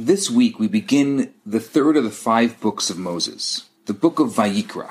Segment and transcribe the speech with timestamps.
[0.00, 4.28] This week we begin the third of the five books of Moses, the book of
[4.28, 4.90] Vayikra.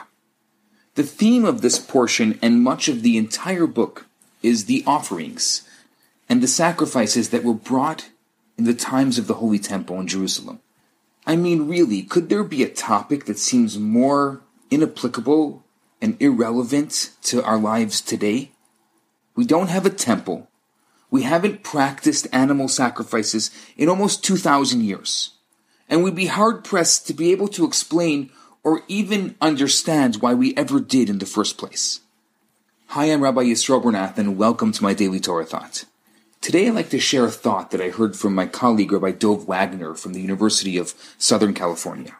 [0.95, 4.07] The theme of this portion and much of the entire book
[4.43, 5.65] is the offerings
[6.27, 8.09] and the sacrifices that were brought
[8.57, 10.59] in the times of the Holy Temple in Jerusalem.
[11.25, 15.63] I mean, really, could there be a topic that seems more inapplicable
[16.01, 18.51] and irrelevant to our lives today?
[19.37, 20.49] We don't have a temple.
[21.09, 25.31] We haven't practiced animal sacrifices in almost 2,000 years.
[25.87, 28.29] And we'd be hard pressed to be able to explain
[28.63, 32.01] or even understand why we ever did in the first place.
[32.87, 35.85] Hi, I'm Rabbi Yisroel Bernath, and welcome to my Daily Torah Thought.
[36.41, 39.45] Today I'd like to share a thought that I heard from my colleague Rabbi Dov
[39.45, 42.15] Wagner from the University of Southern California.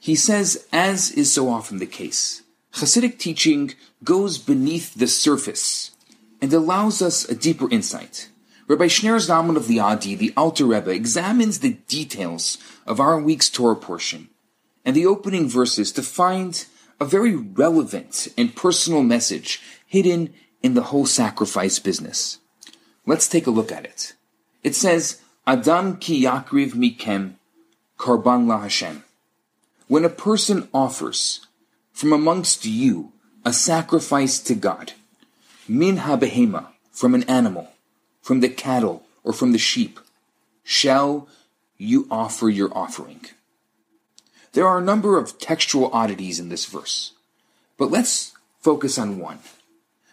[0.00, 2.42] He says, as is so often the case,
[2.74, 3.74] Hasidic teaching
[4.04, 5.92] goes beneath the surface
[6.40, 8.28] and allows us a deeper insight.
[8.68, 13.76] Rabbi Shneur Zalman of Liadi, the Alter Rebbe, examines the details of our week's Torah
[13.76, 14.28] portion
[14.84, 16.66] and the opening verses to find
[17.00, 22.38] a very relevant and personal message hidden in the whole sacrifice business.
[23.06, 24.14] Let's take a look at it.
[24.62, 27.34] It says, Adam ki yakriv mikem
[27.98, 29.04] karban la Hashem.
[29.86, 31.46] When a person offers
[31.92, 33.12] from amongst you
[33.44, 34.94] a sacrifice to God,
[35.68, 37.68] min habehema, from an animal,
[38.22, 40.00] from the cattle, or from the sheep,
[40.64, 41.28] shall
[41.76, 43.20] you offer your offering.
[44.52, 47.12] There are a number of textual oddities in this verse,
[47.76, 49.40] but let's focus on one.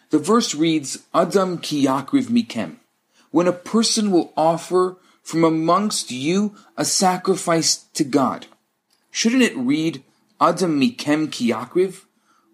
[0.09, 2.75] The verse reads, Adam ki yakriv mikem,
[3.31, 8.47] when a person will offer from amongst you a sacrifice to God.
[9.09, 10.03] Shouldn't it read,
[10.41, 12.01] Adam mikem ki yakriv,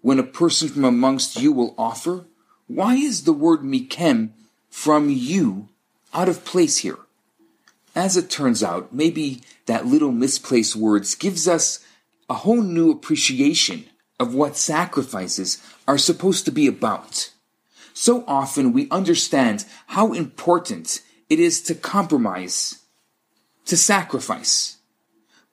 [0.00, 2.24] when a person from amongst you will offer?
[2.72, 4.30] Why is the word mikem
[4.70, 5.70] from you
[6.14, 7.00] out of place here?
[7.96, 11.84] As it turns out, maybe that little misplaced words gives us
[12.28, 13.86] a whole new appreciation
[14.20, 17.32] of what sacrifices are supposed to be about.
[17.92, 22.84] So often we understand how important it is to compromise,
[23.64, 24.76] to sacrifice.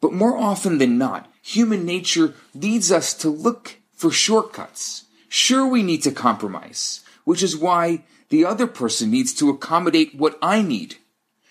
[0.01, 5.05] But more often than not, human nature leads us to look for shortcuts.
[5.29, 10.39] Sure, we need to compromise which is why the other person needs to accommodate what
[10.41, 10.95] I need.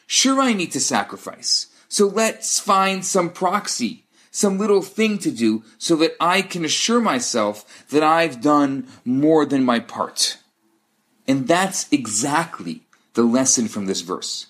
[0.06, 1.66] Sure, I need to sacrifice.
[1.86, 6.98] So let's find some proxy, some little thing to do so that I can assure
[6.98, 10.38] myself that I've done more than my part.
[11.28, 12.80] And that's exactly
[13.12, 14.46] the lesson from this verse.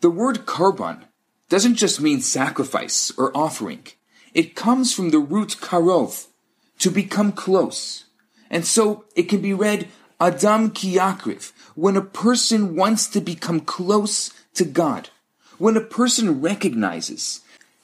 [0.00, 1.04] The word karban
[1.48, 3.86] doesn't just mean sacrifice or offering.
[4.34, 6.26] It comes from the root karov,
[6.80, 8.06] to become close.
[8.50, 9.88] And so it can be read
[10.20, 15.10] Adam kiyakriv, when a person wants to become close to God,
[15.58, 17.40] when a person recognizes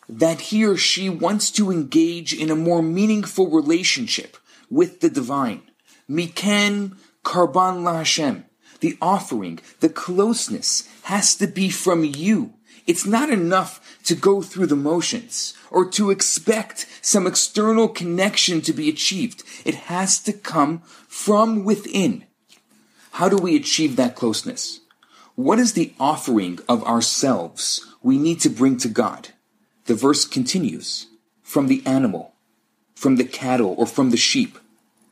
[0.09, 4.37] that he or she wants to engage in a more meaningful relationship
[4.69, 5.62] with the divine.
[6.11, 8.44] Mikem karban la Hashem.
[8.81, 12.55] The offering, the closeness has to be from you.
[12.87, 18.72] It's not enough to go through the motions or to expect some external connection to
[18.72, 19.43] be achieved.
[19.65, 22.25] It has to come from within.
[23.12, 24.81] How do we achieve that closeness?
[25.34, 29.31] What is the offering of ourselves we need to bring to God?
[29.87, 31.06] The verse continues
[31.43, 32.34] from the animal,
[32.94, 34.59] from the cattle, or from the sheep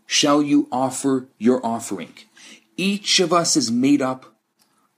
[0.07, 2.13] shall you offer your offering.
[2.77, 4.35] Each of us is made up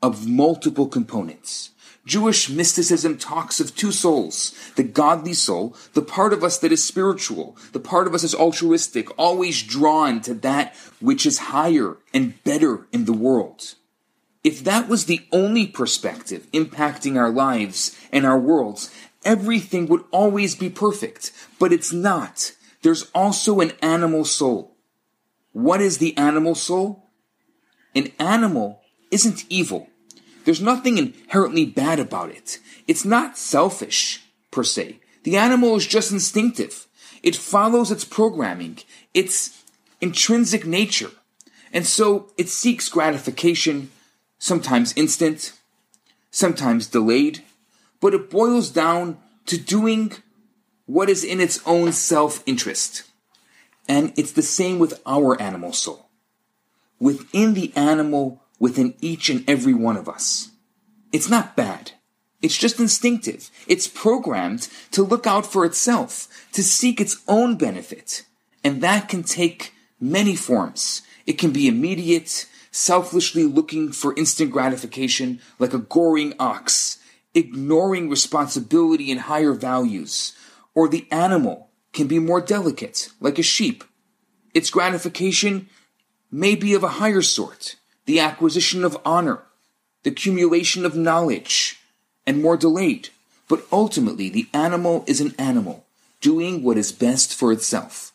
[0.02, 1.70] of multiple components.
[2.06, 4.54] Jewish mysticism talks of two souls.
[4.76, 8.34] The godly soul, the part of us that is spiritual, the part of us is
[8.34, 13.74] altruistic, always drawn to that which is higher and better in the world.
[14.42, 18.94] If that was the only perspective impacting our lives and our worlds,
[19.24, 21.32] everything would always be perfect.
[21.58, 22.52] But it's not.
[22.82, 24.76] There's also an animal soul.
[25.52, 27.08] What is the animal soul?
[27.94, 29.88] An animal isn't evil.
[30.44, 32.58] There's nothing inherently bad about it.
[32.86, 35.00] It's not selfish, per se.
[35.24, 36.86] The animal is just instinctive.
[37.22, 38.78] It follows its programming,
[39.14, 39.62] its
[40.00, 41.10] intrinsic nature.
[41.72, 43.90] And so it seeks gratification,
[44.38, 45.52] sometimes instant,
[46.30, 47.42] sometimes delayed,
[48.00, 50.12] but it boils down to doing
[50.86, 53.04] what is in its own self interest.
[53.88, 56.10] And it's the same with our animal soul.
[57.00, 60.50] Within the animal within each and every one of us.
[61.12, 61.92] It's not bad.
[62.42, 63.50] It's just instinctive.
[63.66, 68.24] It's programmed to look out for itself, to seek its own benefit.
[68.62, 71.02] And that can take many forms.
[71.26, 76.98] It can be immediate, selfishly looking for instant gratification, like a goring ox.
[77.34, 80.34] ignoring responsibility and higher values,
[80.74, 83.84] or the animal can be more delicate, like a sheep.
[84.54, 85.68] Its gratification
[86.30, 89.42] may be of a higher sort, the acquisition of honor,
[90.02, 91.80] the accumulation of knowledge,
[92.26, 93.08] and more delayed.
[93.48, 95.84] But ultimately, the animal is an animal,
[96.20, 98.12] doing what is best for itself.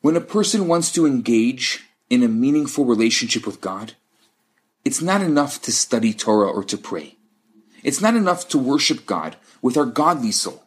[0.00, 3.94] When a person wants to engage in a meaningful relationship with God,
[4.84, 7.16] it's not enough to study Torah or to pray.
[7.82, 10.64] It's not enough to worship God with our godly soul,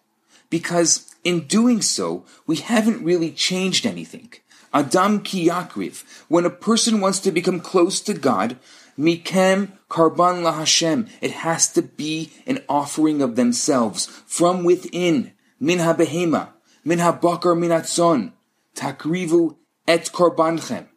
[0.50, 4.34] because in doing so, we haven't really changed anything.
[4.74, 6.04] Adam ki yakriv.
[6.28, 8.58] When a person wants to become close to God,
[8.98, 11.10] mikem karban lahashem.
[11.22, 15.32] It has to be an offering of themselves from within.
[15.60, 16.50] Min habehema,
[16.84, 18.34] min habakar min atzon.
[18.76, 19.56] Takrivu
[19.88, 20.88] et karbanchem.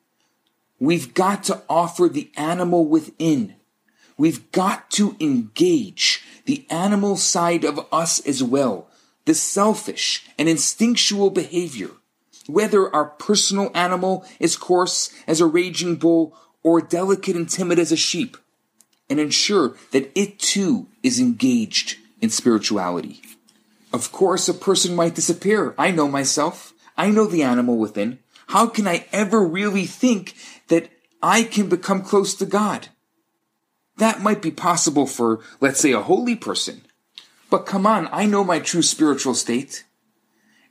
[0.78, 3.54] We've got to offer the animal within.
[4.18, 8.88] We've got to engage the animal side of us as well,
[9.24, 11.90] the selfish and instinctual behavior
[12.46, 17.92] whether our personal animal is coarse as a raging bull or delicate and timid as
[17.92, 18.36] a sheep,
[19.10, 23.20] and ensure that it too is engaged in spirituality.
[23.92, 25.74] Of course, a person might disappear.
[25.76, 26.72] I know myself.
[26.96, 28.20] I know the animal within.
[28.48, 30.34] How can I ever really think
[30.68, 30.90] that
[31.22, 32.88] I can become close to God?
[33.98, 36.82] That might be possible for, let's say, a holy person.
[37.50, 39.84] But come on, I know my true spiritual state.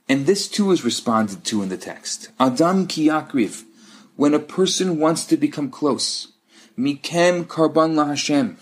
[0.08, 2.30] And this too is responded to in the text.
[2.38, 3.64] Adam ki yakriv,
[4.16, 6.28] when a person wants to become close.
[6.78, 8.58] Mikem karban la Hashem.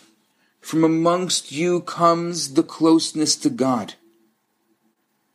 [0.61, 3.95] From amongst you comes the closeness to God.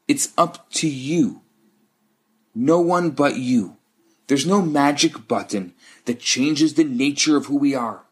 [0.08, 1.42] It's up to you.
[2.54, 3.78] No one but you.
[4.28, 5.74] There's no magic button
[6.06, 8.04] that changes the nature of who we are.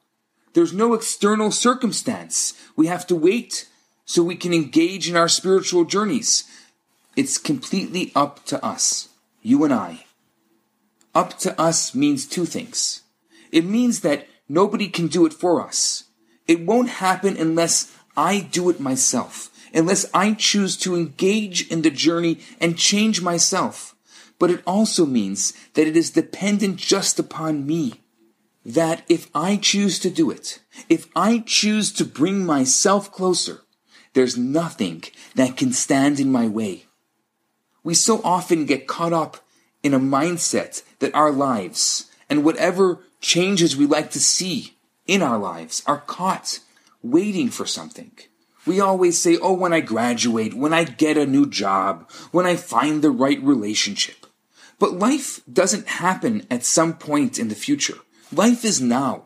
[0.53, 2.53] There's no external circumstance.
[2.75, 3.67] We have to wait
[4.05, 6.43] so we can engage in our spiritual journeys.
[7.15, 9.09] It's completely up to us,
[9.41, 10.05] you and I.
[11.13, 13.01] Up to us means two things.
[13.51, 16.05] It means that nobody can do it for us.
[16.47, 21.91] It won't happen unless I do it myself, unless I choose to engage in the
[21.91, 23.95] journey and change myself.
[24.39, 28.01] But it also means that it is dependent just upon me.
[28.65, 33.61] That if I choose to do it, if I choose to bring myself closer,
[34.13, 35.03] there's nothing
[35.35, 36.85] that can stand in my way.
[37.83, 39.37] We so often get caught up
[39.81, 44.73] in a mindset that our lives and whatever changes we like to see
[45.05, 46.59] in our lives are caught
[47.01, 48.11] waiting for something.
[48.65, 52.55] We always say, oh, when I graduate, when I get a new job, when I
[52.55, 54.25] find the right relationship.
[54.79, 57.97] But life doesn't happen at some point in the future.
[58.31, 59.25] Life is now.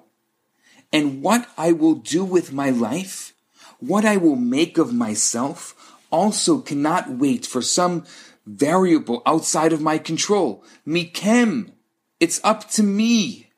[0.92, 3.34] And what I will do with my life,
[3.80, 5.76] what I will make of myself,
[6.10, 8.06] also cannot wait for some
[8.48, 10.64] variable outside of my control.
[10.86, 11.72] Mikem.
[12.20, 13.52] It's up to me.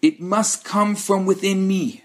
[0.00, 2.02] It must come from within me.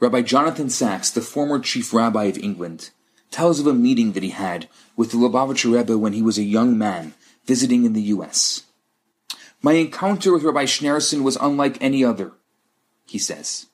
[0.00, 2.90] Rabbi Jonathan Sacks, the former chief rabbi of England,
[3.30, 6.42] tells of a meeting that he had with the Lubavitcher Rebbe when he was a
[6.42, 7.14] young man
[7.44, 8.64] visiting in the U.S.
[9.62, 12.32] My encounter with Rabbi Schneerson was unlike any other,
[13.06, 13.66] he says.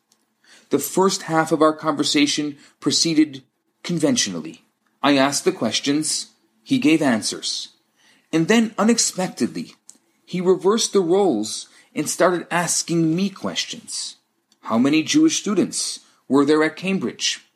[0.71, 3.45] The first half of our conversation proceeded
[3.85, 4.63] conventionally.
[5.03, 6.33] I asked the questions,
[6.65, 7.69] he gave answers.
[8.37, 9.77] And then, unexpectedly,
[10.27, 14.17] he reversed the roles and started asking me questions.
[14.61, 17.47] How many Jewish students were there at Cambridge?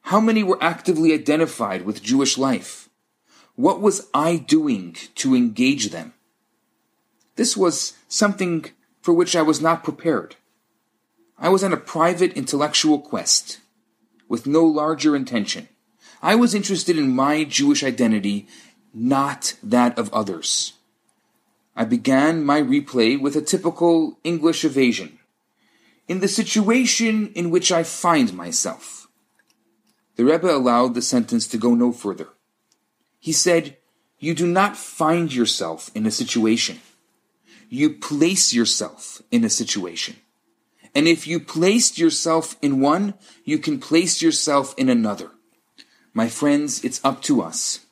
[0.00, 2.88] How many were actively identified with Jewish life?
[3.54, 6.12] What was I doing to engage them?
[7.36, 8.64] This was something
[9.00, 10.34] for which I was not prepared.
[11.38, 13.60] I was on a private intellectual quest
[14.28, 15.68] with no larger intention.
[16.20, 18.48] I was interested in my Jewish identity
[18.92, 20.74] not that of others.
[21.76, 25.18] I began my replay with a typical English evasion.
[26.08, 29.06] In the situation in which I find myself.
[30.16, 32.30] The Rebbe allowed the sentence to go no further.
[33.20, 33.76] He said,
[34.18, 36.80] You do not find yourself in a situation.
[37.68, 40.16] You place yourself in a situation.
[40.94, 43.14] And if you placed yourself in one,
[43.44, 45.30] you can place yourself in another.
[46.12, 47.86] My friends, it's up to us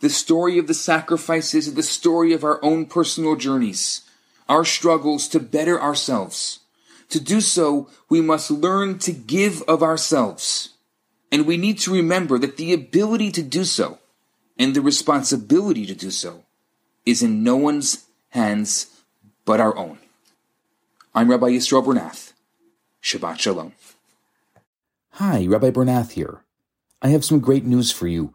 [0.00, 4.02] the story of the sacrifices the story of our own personal journeys,
[4.48, 6.60] our struggles to better ourselves.
[7.10, 10.70] To do so, we must learn to give of ourselves.
[11.32, 13.98] And we need to remember that the ability to do so
[14.58, 16.44] and the responsibility to do so
[17.04, 18.86] is in no one's hands
[19.44, 19.98] but our own.
[21.14, 22.32] I'm Rabbi Yisrael Bernath.
[23.02, 23.72] Shabbat Shalom.
[25.12, 26.42] Hi, Rabbi Bernath here.
[27.00, 28.34] I have some great news for you.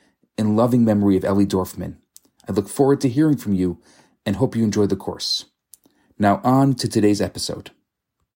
[0.37, 1.97] in loving memory of Ellie Dorfman.
[2.47, 3.79] I look forward to hearing from you
[4.25, 5.45] and hope you enjoy the course.
[6.17, 7.71] Now, on to today's episode.